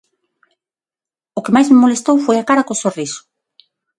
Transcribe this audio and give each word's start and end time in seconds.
O 1.37 1.39
que 1.45 1.53
máis 1.55 1.67
me 1.69 1.81
molestou 1.83 2.15
foi 2.25 2.35
a 2.39 2.47
cara 2.49 2.65
co 2.67 2.81
sorriso. 2.83 3.19